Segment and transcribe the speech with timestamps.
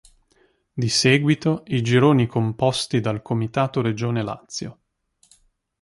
[0.73, 4.79] Di seguito i gironi composti dal Comitato Regionale Lazio.